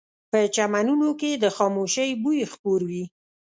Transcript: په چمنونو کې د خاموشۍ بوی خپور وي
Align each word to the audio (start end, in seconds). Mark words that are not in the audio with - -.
په 0.31 0.39
چمنونو 0.55 1.09
کې 1.19 1.31
د 1.43 1.45
خاموشۍ 1.55 2.09
بوی 2.21 2.39
خپور 2.53 2.79
وي 2.89 3.03